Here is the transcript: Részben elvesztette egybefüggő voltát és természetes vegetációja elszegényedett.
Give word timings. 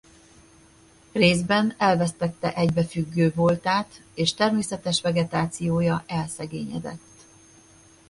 Részben 1.11 1.75
elvesztette 1.77 2.55
egybefüggő 2.55 3.31
voltát 3.35 4.01
és 4.13 4.33
természetes 4.33 5.01
vegetációja 5.01 6.03
elszegényedett. 6.07 7.09